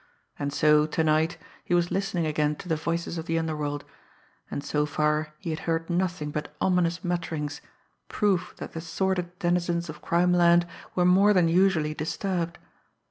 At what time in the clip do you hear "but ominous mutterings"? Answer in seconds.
6.31-7.61